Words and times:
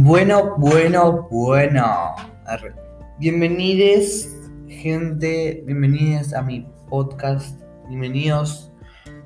Bueno, 0.00 0.54
bueno, 0.58 1.26
bueno. 1.28 2.14
Bienvenidos, 3.18 4.28
gente. 4.68 5.64
Bienvenidos 5.66 6.32
a 6.34 6.42
mi 6.42 6.68
podcast. 6.88 7.60
Bienvenidos 7.88 8.72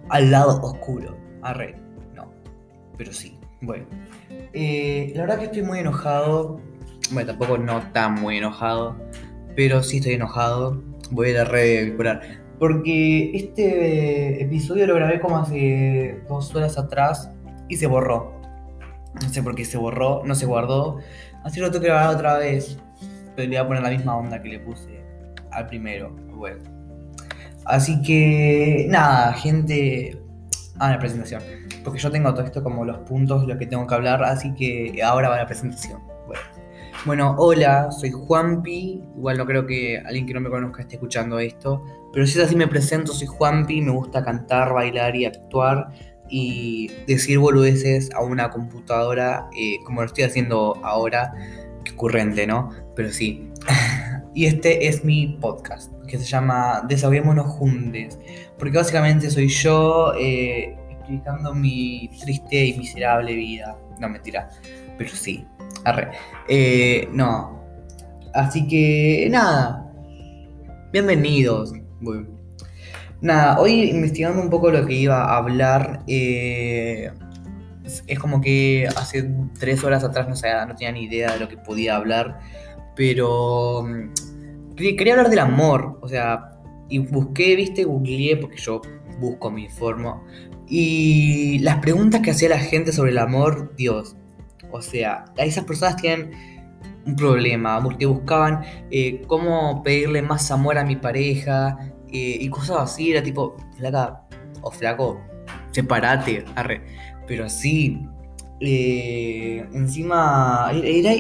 al 0.09 0.31
lado 0.31 0.63
oscuro. 0.63 1.15
Arre. 1.43 1.77
No. 2.15 2.33
Pero 2.97 3.13
sí. 3.13 3.39
Bueno. 3.61 3.85
Eh, 4.55 5.13
la 5.15 5.21
verdad 5.21 5.41
que 5.41 5.45
estoy 5.45 5.61
muy 5.61 5.81
enojado. 5.81 6.59
Bueno, 7.11 7.33
tampoco 7.33 7.59
no 7.59 7.83
tan 7.93 8.15
muy 8.15 8.39
enojado. 8.39 8.97
Pero 9.55 9.83
sí 9.83 9.99
estoy 9.99 10.15
enojado. 10.15 10.83
Voy 11.11 11.29
a 11.29 11.31
ir 11.33 11.39
a 11.39 11.45
recuperar. 11.45 12.23
Porque 12.59 13.31
este 13.35 14.43
episodio 14.43 14.87
lo 14.87 14.95
grabé 14.95 15.21
como 15.21 15.37
hace 15.37 16.23
dos 16.31 16.55
horas 16.55 16.79
atrás 16.79 17.31
y 17.69 17.77
se 17.77 17.87
borró. 17.87 18.42
No 19.21 19.29
sé 19.29 19.43
por 19.43 19.55
qué 19.55 19.65
se 19.65 19.77
borró, 19.77 20.23
no 20.25 20.35
se 20.35 20.47
guardó. 20.47 20.99
Así 21.45 21.61
lo 21.61 21.71
tengo 21.71 21.83
que 21.83 21.89
grabar 21.89 22.15
otra 22.15 22.39
vez. 22.39 22.79
Pero 23.37 23.49
le 23.49 23.57
voy 23.57 23.65
a 23.65 23.67
poner 23.67 23.83
la 23.83 23.91
misma 23.91 24.17
onda 24.17 24.43
que 24.43 24.49
le 24.49 24.59
puse 24.59 25.05
al 25.51 25.67
primero. 25.67 26.15
Bueno. 26.35 26.63
Así 27.65 28.03
que 28.03 28.87
nada, 28.89 29.33
gente. 29.35 30.19
Ah, 30.79 30.91
la 30.91 30.99
presentación. 30.99 31.43
Porque 31.85 31.99
yo 31.99 32.11
tengo 32.11 32.33
todo 32.33 32.45
esto 32.45 32.63
como 32.63 32.85
los 32.85 32.99
puntos, 32.99 33.47
lo 33.47 33.59
que 33.59 33.67
tengo 33.67 33.87
que 33.87 33.95
hablar. 33.95 34.23
Así 34.25 34.55
que 34.55 35.03
ahora 35.03 35.29
va 35.29 35.37
la 35.37 35.47
presentación. 35.47 36.01
Bueno. 36.27 36.43
Bueno, 37.05 37.35
hola, 37.37 37.91
soy 37.91 38.13
Juanpi. 38.13 39.03
Igual 39.17 39.39
no 39.39 39.47
creo 39.47 39.67
que 39.67 39.99
alguien 39.99 40.25
que 40.25 40.35
no 40.35 40.41
me 40.41 40.51
conozca 40.51 40.83
esté 40.83 40.95
escuchando 40.97 41.39
esto. 41.39 41.83
Pero 42.13 42.27
si 42.27 42.39
es 42.39 42.45
así 42.45 42.55
me 42.55 42.69
presento, 42.69 43.13
soy 43.13 43.27
Juanpi, 43.27 43.81
me 43.81 43.91
gusta 43.91 44.25
cantar, 44.25 44.73
bailar 44.73 45.17
y 45.17 45.25
actuar 45.25 45.89
y 46.33 46.91
decir 47.07 47.39
boludeces 47.39 48.11
a 48.15 48.23
una 48.23 48.51
computadora 48.51 49.51
eh, 49.55 49.77
como 49.85 50.01
lo 50.01 50.07
estoy 50.07 50.25
haciendo 50.25 50.81
ahora, 50.83 51.35
que 51.85 51.93
ocurrente, 51.93 52.47
¿no? 52.47 52.71
Pero 52.97 53.13
sí. 53.13 53.51
y 54.35 54.47
este 54.47 54.89
es 54.89 55.05
mi 55.05 55.37
podcast, 55.41 55.93
que 56.09 56.19
se 56.19 56.25
llama 56.25 56.85
Desahoguémonos 56.89 57.47
Juntes, 57.47 58.19
porque 58.59 58.79
básicamente 58.79 59.31
soy 59.31 59.49
yo 59.49 60.15
eh, 60.19 60.75
explicando 60.89 61.55
mi 61.55 62.09
triste 62.23 62.65
y 62.65 62.79
miserable 62.79 63.35
vida. 63.35 63.77
No, 64.01 64.09
mentira, 64.09 64.49
pero 64.97 65.11
sí. 65.11 65.47
Eh, 66.49 67.09
no. 67.13 67.63
Así 68.33 68.67
que, 68.67 69.29
nada. 69.31 69.93
Bienvenidos. 70.93 71.75
Nada, 73.23 73.61
hoy 73.61 73.85
investigando 73.85 74.43
un 74.43 74.51
poco 74.51 74.73
lo 74.73 74.85
que 74.85 74.95
iba 74.95 75.23
a 75.23 75.37
hablar, 75.37 76.03
eh, 76.09 77.13
es 78.09 78.19
como 78.19 78.41
que 78.41 78.89
hace 78.97 79.31
tres 79.61 79.85
horas 79.85 80.03
atrás 80.03 80.29
no, 80.29 80.75
tenía 80.75 80.91
ni 80.91 81.05
idea 81.05 81.33
de 81.33 81.39
lo 81.39 81.49
que 81.49 81.57
podía 81.57 81.95
hablar, 81.95 82.41
pero 82.97 83.85
mm, 83.85 84.75
quería 84.75 85.13
hablar 85.13 85.31
del 85.31 85.39
amor, 85.39 86.01
o 86.03 86.09
sea, 86.09 86.51
y 86.89 86.99
busqué, 86.99 87.55
viste, 87.55 87.85
googleé, 87.85 88.39
porque 88.39 88.57
yo 88.57 88.83
busco, 89.21 89.53
me 89.53 89.63
informo, 89.63 90.25
y 90.67 91.61
las 91.61 91.79
preguntas 91.79 92.23
que 92.23 92.33
hacía 92.33 92.49
la 92.49 92.59
gente 92.59 92.91
sobre 92.91 93.13
el 93.13 93.19
amor, 93.19 93.77
Dios, 93.77 94.17
o 94.73 94.83
sea, 94.83 95.27
esas 95.37 95.63
personas 95.63 95.95
tienen 95.95 96.33
un 97.07 97.15
problema, 97.15 97.81
porque 97.81 98.05
buscaban 98.05 98.63
eh, 98.91 99.23
cómo 99.29 99.81
pedirle 99.85 100.23
más 100.23 100.51
amor 100.51 100.77
a 100.77 100.85
mi 100.85 100.97
pareja, 100.97 101.92
eh, 102.13 102.39
y 102.41 102.49
cosas 102.49 102.79
así, 102.79 103.11
era 103.11 103.23
tipo, 103.23 103.57
flaca 103.77 104.23
o 104.61 104.71
flaco, 104.71 105.21
separate, 105.73 106.45
arre. 106.55 106.83
Pero 107.27 107.49
sí, 107.49 108.07
eh, 108.61 109.67
encima, 109.73 110.71
era, 110.73 111.13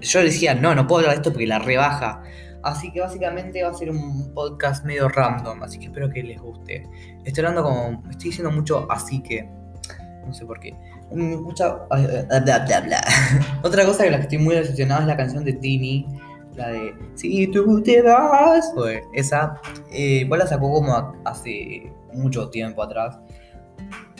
yo 0.00 0.20
decía, 0.22 0.54
no, 0.54 0.74
no 0.74 0.86
puedo 0.86 1.00
hablar 1.00 1.16
de 1.16 1.20
esto 1.20 1.32
porque 1.32 1.46
la 1.46 1.58
rebaja. 1.58 2.22
Así 2.62 2.92
que 2.92 3.00
básicamente 3.00 3.62
va 3.62 3.70
a 3.70 3.74
ser 3.74 3.90
un 3.90 4.32
podcast 4.34 4.84
medio 4.84 5.08
random, 5.08 5.62
así 5.62 5.78
que 5.78 5.86
espero 5.86 6.10
que 6.10 6.22
les 6.22 6.40
guste. 6.40 6.86
Estoy 7.24 7.44
hablando 7.44 7.62
como, 7.62 8.02
estoy 8.10 8.30
diciendo 8.30 8.50
mucho 8.50 8.86
así 8.90 9.22
que, 9.22 9.48
no 10.26 10.32
sé 10.32 10.44
por 10.44 10.58
qué. 10.60 10.74
Mucha, 11.10 11.86
Otra 13.62 13.86
cosa 13.86 14.04
que 14.04 14.10
la 14.10 14.16
que 14.18 14.22
estoy 14.24 14.38
muy 14.38 14.54
decepcionado 14.54 15.02
es 15.02 15.06
la 15.06 15.16
canción 15.16 15.44
de 15.44 15.54
Tini 15.54 16.06
la 16.58 16.68
de 16.68 16.94
Si 17.14 17.46
tú 17.46 17.82
te 17.82 18.02
vas. 18.02 18.70
Pues 18.74 19.02
esa, 19.14 19.60
eh, 19.90 20.22
igual 20.24 20.40
la 20.40 20.46
sacó 20.46 20.70
como 20.72 21.12
hace 21.24 21.90
mucho 22.12 22.50
tiempo 22.50 22.82
atrás. 22.82 23.18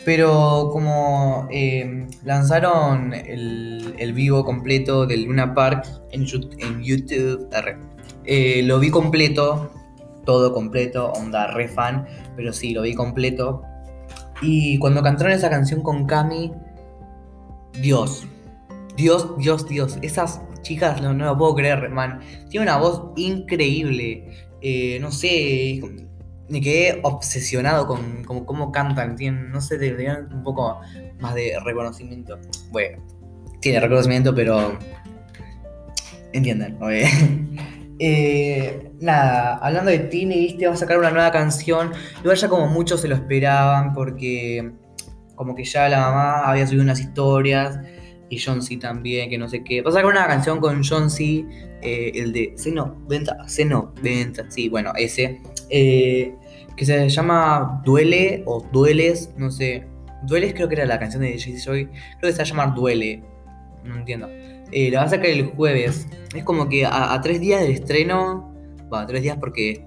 Pero 0.05 0.69
como 0.71 1.47
eh, 1.51 2.07
lanzaron 2.23 3.13
el, 3.13 4.13
vivo 4.15 4.43
completo 4.43 5.05
del 5.05 5.25
Luna 5.25 5.53
Park 5.53 5.85
en, 6.11 6.25
en 6.59 6.81
YouTube, 6.81 7.49
eh, 8.23 8.63
lo 8.63 8.79
vi 8.79 8.89
completo, 8.89 9.69
todo 10.25 10.53
completo, 10.53 11.11
onda 11.11 11.47
re 11.47 11.67
fan, 11.67 12.07
pero 12.35 12.53
sí, 12.53 12.73
lo 12.73 12.83
vi 12.83 12.93
completo. 12.93 13.61
Y 14.41 14.79
cuando 14.79 15.03
cantaron 15.03 15.33
esa 15.33 15.49
canción 15.49 15.81
con 15.81 16.05
Cami, 16.05 16.53
Dios, 17.81 18.25
Dios, 18.95 19.37
Dios, 19.37 19.67
Dios, 19.67 19.99
esas 20.01 20.41
chicas, 20.61 21.01
no, 21.01 21.13
lo 21.13 21.37
puedo 21.37 21.55
creer, 21.55 21.89
man. 21.89 22.19
Tiene 22.49 22.65
una 22.65 22.77
voz 22.77 23.11
increíble. 23.15 24.47
Eh, 24.61 24.97
no 24.99 25.11
sé, 25.11 25.81
me 26.49 26.61
quedé 26.61 26.99
obsesionado 27.03 27.87
con, 27.87 28.23
cómo 28.23 28.71
cantan. 28.71 29.15
Tienen, 29.15 29.51
no 29.51 29.61
sé, 29.61 29.77
deberían 29.77 30.33
un 30.33 30.43
poco 30.43 30.79
más 31.19 31.35
de 31.35 31.57
reconocimiento. 31.63 32.37
Bueno, 32.71 33.03
tiene 33.61 33.79
reconocimiento, 33.79 34.33
pero. 34.33 34.77
Entienden, 36.31 36.77
eh, 37.99 38.91
nada, 38.99 39.57
hablando 39.57 39.89
de 39.89 39.99
Tini, 39.99 40.35
viste, 40.35 40.67
va 40.67 40.73
a 40.73 40.77
sacar 40.77 40.99
una 40.99 41.09
nueva 41.09 41.31
canción. 41.31 41.91
Igual 42.21 42.37
ya 42.37 42.47
como 42.47 42.67
muchos 42.67 43.01
se 43.01 43.07
lo 43.07 43.15
esperaban, 43.15 43.93
porque 43.93 44.71
como 45.35 45.55
que 45.55 45.63
ya 45.63 45.89
la 45.89 46.01
mamá 46.01 46.49
había 46.49 46.67
subido 46.67 46.83
unas 46.83 46.99
historias 46.99 47.79
y 48.29 48.39
John 48.39 48.61
C 48.61 48.77
también, 48.77 49.29
que 49.29 49.37
no 49.37 49.47
sé 49.49 49.63
qué. 49.63 49.81
Va 49.81 49.89
a 49.89 49.93
sacar 49.93 50.09
una 50.09 50.27
canción 50.27 50.59
con 50.59 50.83
John 50.83 51.09
C, 51.09 51.45
eh, 51.81 52.11
el 52.15 52.31
de 52.33 52.53
Seno, 52.55 52.95
Venta, 53.07 53.47
Seno, 53.47 53.93
Venta, 54.01 54.45
sí, 54.49 54.69
bueno, 54.69 54.91
ese, 54.95 55.41
eh, 55.69 56.33
que 56.75 56.85
se 56.85 57.09
llama 57.09 57.81
Duele 57.83 58.43
o 58.45 58.65
Dueles, 58.71 59.31
no 59.37 59.51
sé. 59.51 59.85
Dueles 60.23 60.53
creo 60.53 60.67
que 60.67 60.75
era 60.75 60.85
la 60.85 60.99
canción 60.99 61.23
de 61.23 61.39
Jay 61.39 61.57
Joy, 61.57 61.85
creo 61.85 62.21
que 62.21 62.31
se 62.31 62.37
va 62.37 62.43
a 62.43 62.47
llamar 62.47 62.75
Duele, 62.75 63.23
no 63.83 63.97
entiendo. 63.97 64.27
Eh, 64.71 64.91
la 64.91 64.99
va 64.99 65.05
a 65.05 65.09
sacar 65.09 65.27
el 65.27 65.45
jueves. 65.45 66.07
Es 66.35 66.43
como 66.43 66.69
que 66.69 66.85
a, 66.85 67.19
tres 67.23 67.39
días 67.39 67.61
del 67.61 67.71
estreno, 67.71 68.53
bueno, 68.89 69.07
tres 69.07 69.23
días 69.23 69.37
porque 69.39 69.83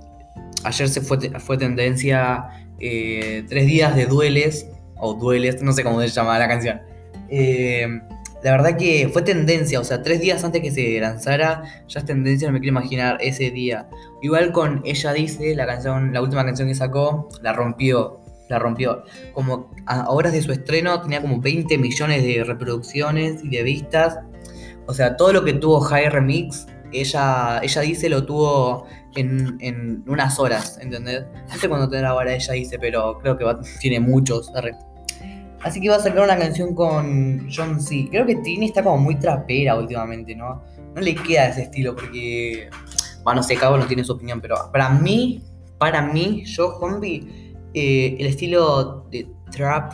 ayer 0.64 0.88
se 0.88 1.00
fue, 1.00 1.18
fue 1.38 1.56
tendencia 1.56 2.48
tres 2.78 3.66
días 3.66 3.94
de 3.94 4.06
dueles, 4.06 4.66
o 5.02 5.14
dueles, 5.14 5.62
no 5.62 5.72
sé 5.72 5.82
cómo 5.82 6.00
se 6.00 6.08
llama 6.08 6.38
la 6.38 6.48
canción. 6.48 6.80
Eh, 7.28 8.00
la 8.42 8.50
verdad 8.50 8.76
que 8.76 9.08
fue 9.12 9.22
tendencia, 9.22 9.78
o 9.78 9.84
sea, 9.84 10.02
tres 10.02 10.20
días 10.20 10.42
antes 10.42 10.62
que 10.62 10.70
se 10.72 10.98
lanzara, 10.98 11.62
ya 11.86 12.00
es 12.00 12.06
tendencia, 12.06 12.48
no 12.48 12.54
me 12.54 12.60
quiero 12.60 12.72
imaginar 12.72 13.18
ese 13.20 13.50
día. 13.50 13.88
Igual 14.20 14.52
con 14.52 14.82
Ella 14.84 15.12
Dice, 15.12 15.54
la 15.54 15.66
canción, 15.66 16.12
la 16.12 16.20
última 16.20 16.44
canción 16.44 16.68
que 16.68 16.74
sacó, 16.74 17.28
la 17.40 17.52
rompió, 17.52 18.20
la 18.48 18.58
rompió. 18.58 19.04
Como 19.32 19.70
a 19.86 20.10
horas 20.10 20.32
de 20.32 20.42
su 20.42 20.50
estreno 20.50 21.00
tenía 21.00 21.20
como 21.20 21.40
20 21.40 21.78
millones 21.78 22.22
de 22.24 22.42
reproducciones 22.42 23.44
y 23.44 23.48
de 23.48 23.62
vistas. 23.62 24.18
O 24.86 24.94
sea, 24.94 25.16
todo 25.16 25.32
lo 25.32 25.44
que 25.44 25.52
tuvo 25.52 25.80
High 25.80 26.10
Remix, 26.10 26.66
ella, 26.92 27.60
ella 27.62 27.80
dice 27.80 28.08
lo 28.08 28.26
tuvo 28.26 28.86
en, 29.14 30.02
unas 30.06 30.38
horas, 30.40 30.78
¿entendés? 30.82 31.24
No 31.48 31.56
sé 31.56 31.68
cuándo 31.68 31.88
tendrá 31.88 32.10
ahora 32.10 32.34
ella 32.34 32.52
dice, 32.54 32.78
pero 32.78 33.18
creo 33.18 33.38
que 33.38 33.44
tiene 33.80 34.00
muchos. 34.00 34.50
Así 35.62 35.80
que 35.80 35.88
va 35.88 35.96
a 35.96 36.00
sacar 36.00 36.24
una 36.24 36.36
canción 36.36 36.74
con 36.74 37.48
John 37.54 37.80
C. 37.80 38.08
Creo 38.10 38.26
que 38.26 38.36
Tini 38.36 38.66
está 38.66 38.82
como 38.82 38.98
muy 38.98 39.16
trapera 39.16 39.76
últimamente, 39.76 40.34
¿no? 40.34 40.62
No 40.94 41.00
le 41.00 41.14
queda 41.14 41.48
ese 41.48 41.62
estilo 41.62 41.94
porque. 41.94 42.68
Bueno, 43.22 43.40
no 43.40 43.42
sé, 43.46 43.56
cada 43.56 43.74
uno 43.74 43.86
tiene 43.86 44.02
su 44.02 44.12
opinión, 44.12 44.40
pero 44.40 44.56
para 44.72 44.88
mí, 44.90 45.44
para 45.78 46.02
mí, 46.02 46.44
yo, 46.44 46.70
Juanpi, 46.72 47.54
eh, 47.74 48.16
el 48.18 48.26
estilo 48.26 49.06
de 49.10 49.28
trap 49.52 49.92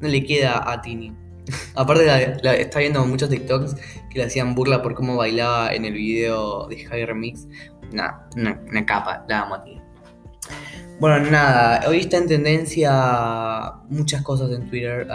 no 0.00 0.08
le 0.08 0.24
queda 0.24 0.70
a 0.70 0.80
Tini. 0.80 1.12
Aparte, 1.74 2.38
está 2.60 2.78
viendo 2.78 3.04
muchos 3.04 3.28
TikToks 3.28 3.74
que 4.10 4.18
le 4.18 4.24
hacían 4.24 4.54
burla 4.54 4.82
por 4.82 4.94
cómo 4.94 5.16
bailaba 5.16 5.72
en 5.74 5.84
el 5.84 5.94
video 5.94 6.68
de 6.68 6.84
High 6.84 7.06
Remix. 7.06 7.48
Nada, 7.92 8.28
una, 8.36 8.86
capa, 8.86 9.24
la 9.28 9.40
amo 9.40 9.56
a 9.56 9.64
Tini. 9.64 9.80
Bueno, 11.02 11.18
nada, 11.32 11.80
hoy 11.88 11.98
está 11.98 12.18
en 12.18 12.28
tendencia 12.28 13.72
muchas 13.88 14.22
cosas 14.22 14.52
en 14.52 14.70
Twitter, 14.70 15.08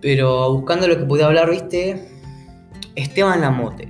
pero 0.00 0.52
buscando 0.52 0.86
lo 0.86 0.96
que 0.96 1.04
podía 1.04 1.26
hablar, 1.26 1.50
viste, 1.50 2.00
Esteban 2.94 3.40
Lamote. 3.40 3.88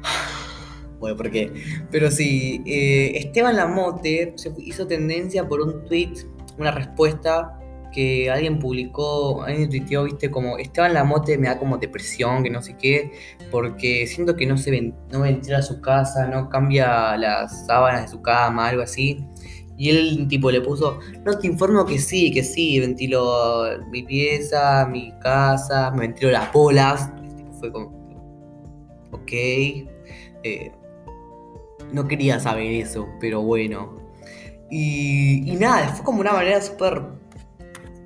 Bueno, 1.00 1.16
¿por 1.16 1.28
qué? 1.28 1.52
Pero 1.90 2.08
sí, 2.12 2.62
eh, 2.64 3.14
Esteban 3.16 3.56
Lamote 3.56 4.34
se 4.36 4.52
hizo 4.58 4.86
tendencia 4.86 5.48
por 5.48 5.60
un 5.60 5.84
tweet, 5.86 6.12
una 6.56 6.70
respuesta 6.70 7.58
que 7.92 8.30
alguien 8.30 8.60
publicó, 8.60 9.42
alguien 9.42 9.68
tuiteó, 9.70 10.04
viste, 10.04 10.30
como 10.30 10.56
estaba 10.56 10.86
en 10.86 10.94
la 10.94 11.02
mote, 11.02 11.36
me 11.36 11.48
da 11.48 11.58
como 11.58 11.78
depresión, 11.78 12.42
que 12.42 12.50
no 12.50 12.62
sé 12.62 12.76
qué, 12.76 13.12
porque 13.50 14.06
siento 14.06 14.36
que 14.36 14.46
no 14.46 14.56
se 14.56 14.70
ven, 14.70 14.94
no 15.10 15.20
ventila 15.20 15.62
su 15.62 15.80
casa, 15.80 16.26
no 16.26 16.48
cambia 16.48 17.16
las 17.16 17.66
sábanas 17.66 18.02
de 18.02 18.08
su 18.08 18.22
cama, 18.22 18.68
algo 18.68 18.82
así. 18.82 19.24
Y 19.76 19.90
él 19.90 20.28
tipo 20.28 20.50
le 20.50 20.60
puso, 20.60 20.98
no 21.24 21.38
te 21.38 21.46
informo 21.46 21.84
que 21.84 21.98
sí, 21.98 22.30
que 22.30 22.44
sí, 22.44 22.78
ventilo 22.78 23.64
mi 23.90 24.02
pieza, 24.02 24.86
mi 24.90 25.12
casa, 25.20 25.90
me 25.90 26.00
ventilo 26.00 26.30
las 26.30 26.52
bolas. 26.52 27.10
fue 27.58 27.72
como, 27.72 27.88
ok. 29.10 29.32
Eh, 29.32 30.72
no 31.92 32.06
quería 32.06 32.38
saber 32.38 32.72
eso, 32.72 33.08
pero 33.20 33.42
bueno. 33.42 33.96
Y, 34.70 35.50
y 35.50 35.56
nada, 35.56 35.88
fue 35.88 36.04
como 36.04 36.20
una 36.20 36.32
manera 36.32 36.60
súper... 36.60 37.02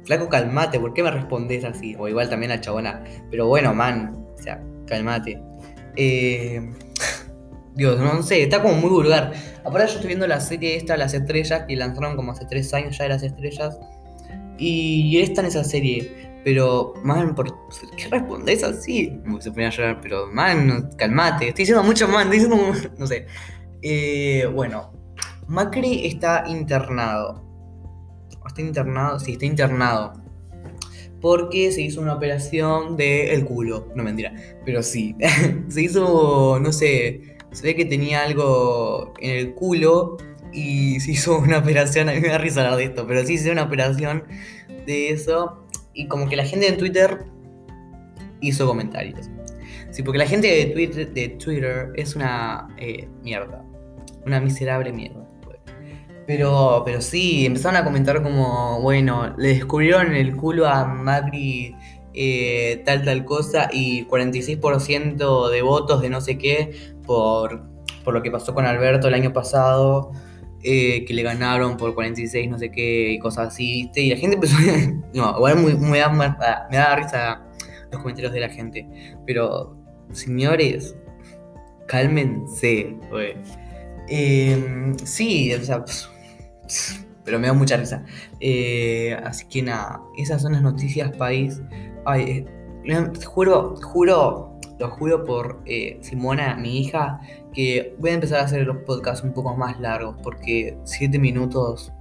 Flaco, 0.05 0.29
calmate, 0.31 0.81
¿por 0.81 0.95
qué 0.95 1.03
me 1.03 1.11
respondes 1.11 1.65
así? 1.65 1.95
O 1.99 2.09
igual 2.09 2.31
también 2.31 2.53
a 2.53 2.61
chabona. 2.61 3.05
Pero 3.31 3.47
bueno, 3.47 3.75
man, 3.75 4.27
o 4.39 4.43
sea, 4.43 4.63
calmate. 4.87 5.39
Eh, 5.97 6.71
Dios, 7.79 7.97
no 8.01 8.25
sé, 8.25 8.43
está 8.43 8.61
como 8.61 8.75
muy 8.75 8.91
vulgar. 8.91 9.33
Aparte 9.65 9.87
yo 9.87 9.95
estoy 9.95 10.09
viendo 10.09 10.27
la 10.27 10.41
serie 10.41 10.75
esta, 10.75 10.97
Las 10.97 11.15
Estrellas, 11.15 11.63
que 11.69 11.77
lanzaron 11.77 12.17
como 12.17 12.33
hace 12.33 12.45
tres 12.45 12.75
años 12.75 12.99
ya 12.99 13.05
de 13.05 13.11
Las 13.11 13.23
Estrellas. 13.23 13.79
Y 14.59 15.17
está 15.21 15.43
en 15.43 15.47
esa 15.47 15.63
serie. 15.63 16.41
Pero, 16.43 16.95
man, 17.05 17.37
¿por 17.37 17.55
qué 17.97 18.09
respondes 18.11 18.65
así? 18.65 19.21
Se 19.39 19.53
ponía 19.53 19.69
a 19.69 19.71
llorar, 19.71 20.01
pero, 20.03 20.27
man, 20.27 20.91
calmate. 20.97 21.51
Estoy 21.51 21.63
diciendo 21.63 21.85
mucho, 21.85 22.09
man, 22.09 22.33
estoy 22.33 22.41
diciendo, 22.41 22.91
no 22.99 23.07
sé. 23.07 23.27
Eh, 23.83 24.51
bueno, 24.53 24.91
Macri 25.47 26.05
está 26.05 26.47
internado. 26.49 27.45
¿Está 28.45 28.61
internado? 28.61 29.21
Sí, 29.21 29.35
está 29.35 29.47
internado. 29.47 30.15
Porque 31.21 31.71
se 31.71 31.83
hizo 31.83 32.01
una 32.01 32.15
operación 32.15 32.97
del 32.97 33.29
el 33.29 33.45
culo. 33.45 33.87
No 33.95 34.03
mentira. 34.03 34.33
Pero 34.65 34.83
sí. 34.83 35.15
se 35.69 35.81
hizo, 35.81 36.59
no 36.59 36.73
sé. 36.73 37.38
Se 37.53 37.63
ve 37.63 37.75
que 37.75 37.85
tenía 37.85 38.23
algo 38.23 39.15
en 39.21 39.31
el 39.31 39.55
culo. 39.55 40.17
Y 40.53 41.01
se 41.01 41.13
hizo 41.13 41.39
una 41.39 41.59
operación. 41.59 42.09
A 42.09 42.13
mí 42.13 42.21
me 42.21 42.29
da 42.29 42.39
risa 42.39 42.61
hablar 42.61 42.77
de 42.77 42.85
esto. 42.85 43.07
Pero 43.07 43.21
sí 43.21 43.39
se 43.39 43.45
hizo 43.45 43.53
una 43.53 43.65
operación 43.65 44.25
de 44.87 45.11
eso. 45.11 45.65
Y 45.95 46.09
como 46.09 46.29
que 46.29 46.37
la 46.37 46.45
gente 46.45 46.69
en 46.69 46.77
Twitter 46.77 47.25
hizo 48.41 48.67
comentarios. 48.67 49.29
Sí, 49.91 50.03
porque 50.03 50.19
la 50.19 50.27
gente 50.27 50.49
de 50.49 51.29
Twitter, 51.31 51.93
es 51.97 52.15
una 52.15 52.69
eh, 52.77 53.09
mierda. 53.23 53.65
Una 54.27 54.41
miserable 54.41 54.93
mierda. 54.93 55.27
Pero, 56.27 56.83
pero 56.85 57.01
sí, 57.01 57.47
empezaron 57.47 57.79
a 57.79 57.85
comentar 57.85 58.23
como, 58.23 58.83
bueno, 58.83 59.35
le 59.39 59.49
descubrieron 59.49 60.15
el 60.15 60.37
culo 60.37 60.69
a 60.69 60.85
Macri 60.85 61.75
eh, 62.13 62.83
tal 62.85 63.05
tal 63.05 63.25
cosa 63.25 63.71
y 63.73 64.05
46% 64.07 65.51
de 65.51 65.63
votos 65.63 66.03
de 66.03 66.11
no 66.11 66.21
sé 66.21 66.37
qué 66.37 66.73
por, 67.09 67.65
por 68.05 68.15
lo 68.15 68.23
que 68.23 68.31
pasó 68.31 68.55
con 68.55 68.67
Alberto 68.67 69.09
el 69.09 69.15
año 69.15 69.33
pasado, 69.33 70.13
eh, 70.63 71.05
que 71.07 71.15
le 71.15 71.23
ganaron 71.23 71.77
por 71.77 71.95
46 71.95 72.51
no 72.51 72.59
sé 72.59 72.71
qué 72.71 73.13
y 73.13 73.19
cosas 73.19 73.49
así. 73.49 73.91
Y 73.97 74.11
la 74.11 74.17
gente 74.17 74.37
empezó 74.37 74.57
No, 75.15 75.35
igual 75.37 75.57
me 75.81 75.99
da 75.99 76.97
risa 76.97 77.43
los 77.91 78.03
comentarios 78.03 78.33
de 78.33 78.41
la 78.41 78.49
gente, 78.51 78.87
pero 79.27 79.77
señores, 80.13 80.95
cálmense, 81.87 82.97
güey. 83.11 83.35
Eh, 84.09 84.93
sí, 85.05 85.53
o 85.55 85.65
sea, 85.65 85.85
pero 87.25 87.39
me 87.39 87.47
da 87.47 87.53
mucha 87.53 87.77
risa. 87.77 88.05
Eh, 88.41 89.17
así 89.25 89.47
que 89.49 89.63
nada, 89.63 90.01
esas 90.17 90.43
son 90.43 90.53
las 90.53 90.63
noticias 90.63 91.17
país. 91.17 91.61
Ay, 92.05 92.47
eh, 92.87 93.11
juro, 93.27 93.77
juro, 93.77 94.58
lo 94.79 94.91
juro 94.91 95.25
por 95.25 95.63
eh, 95.67 95.99
Simona, 96.03 96.57
mi 96.57 96.81
hija, 96.81 97.21
que 97.53 97.95
voy 97.99 98.11
a 98.11 98.15
empezar 98.15 98.41
a 98.41 98.45
hacer 98.45 98.67
los 98.67 98.79
podcasts 98.79 99.25
un 99.25 99.33
poco 99.33 99.57
más 99.57 99.81
largos, 99.81 100.17
porque 100.23 100.77
7 100.85 101.19
minutos... 101.19 101.93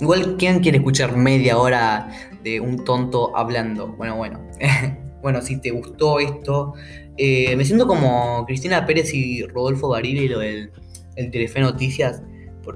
Igual, 0.00 0.36
¿quién 0.38 0.60
quiere 0.60 0.78
escuchar 0.78 1.16
media 1.16 1.58
hora 1.58 2.08
de 2.44 2.60
un 2.60 2.84
tonto 2.84 3.36
hablando? 3.36 3.88
Bueno, 3.88 4.16
bueno. 4.16 4.40
bueno, 5.22 5.42
si 5.42 5.60
te 5.60 5.72
gustó 5.72 6.20
esto, 6.20 6.74
me 7.18 7.64
siento 7.64 7.88
como 7.88 8.46
Cristina 8.46 8.86
Pérez 8.86 9.12
y 9.12 9.42
Rodolfo 9.42 9.88
Barili, 9.88 10.28
lo 10.28 10.38
del 10.38 10.70
el 11.16 11.32
Telefe 11.32 11.60
Noticias 11.60 12.22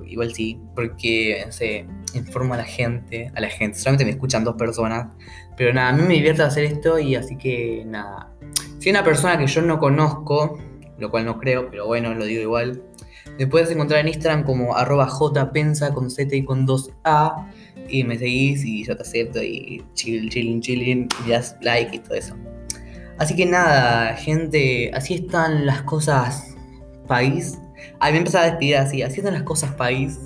igual 0.07 0.35
sí, 0.35 0.59
porque 0.75 1.47
se 1.51 1.87
informa 2.15 2.55
a 2.55 2.59
la 2.59 2.65
gente, 2.65 3.31
a 3.35 3.41
la 3.41 3.49
gente, 3.49 3.79
solamente 3.79 4.05
me 4.05 4.13
escuchan 4.13 4.45
dos 4.45 4.57
personas, 4.57 5.09
pero 5.57 5.73
nada, 5.73 5.91
a 5.91 5.93
mí 5.93 6.03
me 6.03 6.15
divierte 6.15 6.43
hacer 6.43 6.65
esto 6.65 6.99
y 6.99 7.15
así 7.15 7.37
que 7.37 7.85
nada, 7.87 8.33
si 8.83 8.91
una 8.91 9.05
persona 9.05 9.39
que 9.39 9.47
yo 9.47 9.63
no 9.63 9.79
conozco, 9.79 10.59
lo 10.99 11.11
cual 11.11 11.25
no 11.25 11.39
creo, 11.39 11.71
pero 11.71 11.87
bueno, 11.87 12.15
lo 12.15 12.25
digo 12.25 12.43
igual, 12.43 12.83
me 13.39 13.47
puedes 13.47 13.71
encontrar 13.71 14.01
en 14.01 14.09
Instagram 14.09 14.43
como 14.45 14.77
arroba 14.77 15.09
jpensa 15.09 15.95
con 15.95 16.11
z 16.11 16.35
y 16.35 16.45
con 16.45 16.67
2a 16.67 17.47
y 17.89 18.03
me 18.03 18.19
seguís 18.19 18.65
y 18.65 18.85
yo 18.85 18.97
te 18.97 19.03
acepto 19.03 19.41
y 19.43 19.85
chill, 19.95 20.29
chilling, 20.29 20.61
chilling, 20.61 21.09
y 21.25 21.31
das 21.31 21.57
like 21.61 21.95
y 21.95 22.01
todo 22.01 22.15
eso. 22.15 22.35
Así 23.19 23.37
que 23.37 23.47
nada, 23.47 24.17
gente, 24.17 24.91
así 24.95 25.15
están 25.15 25.65
las 25.65 25.83
cosas 25.83 26.57
país 27.07 27.59
a 28.01 28.07
mí 28.07 28.13
me 28.13 28.19
empezaba 28.19 28.45
a 28.45 28.51
despedir 28.51 28.77
así, 28.77 29.03
haciendo 29.03 29.31
las 29.31 29.43
cosas 29.43 29.73
país. 29.75 30.19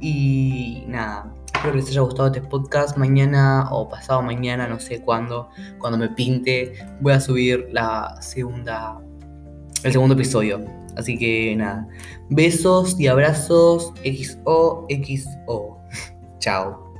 Y 0.00 0.84
nada, 0.88 1.31
espero 1.54 1.72
que 1.72 1.78
les 1.78 1.88
haya 1.90 2.00
gustado 2.00 2.28
este 2.28 2.40
podcast. 2.42 2.96
Mañana 2.96 3.68
o 3.70 3.88
pasado 3.88 4.22
mañana, 4.22 4.66
no 4.66 4.80
sé 4.80 5.00
cuándo, 5.00 5.48
cuando 5.78 5.98
me 5.98 6.08
pinte, 6.08 6.74
voy 7.00 7.12
a 7.12 7.20
subir 7.20 7.68
la 7.72 8.16
segunda, 8.20 9.00
el 9.84 9.92
segundo 9.92 10.14
episodio. 10.14 10.64
Así 10.96 11.16
que 11.16 11.54
nada, 11.56 11.86
besos 12.30 12.98
y 12.98 13.06
abrazos 13.06 13.92
XOXO. 14.04 15.78
Chao. 16.38 16.92